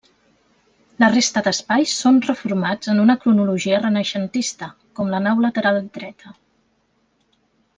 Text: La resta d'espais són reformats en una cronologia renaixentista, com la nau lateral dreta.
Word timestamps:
La 1.01 1.09
resta 1.15 1.43
d'espais 1.47 1.93
són 1.97 2.17
reformats 2.27 2.91
en 2.95 3.01
una 3.03 3.17
cronologia 3.25 3.83
renaixentista, 3.83 4.71
com 5.01 5.13
la 5.13 5.21
nau 5.27 5.45
lateral 5.47 5.81
dreta. 5.99 6.35